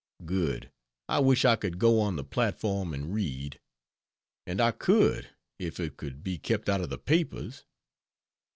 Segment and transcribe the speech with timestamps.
[0.25, 0.71] Good!
[1.07, 3.59] I wish I could go on the platform and read.
[4.47, 7.65] And I could, if it could be kept out of the papers.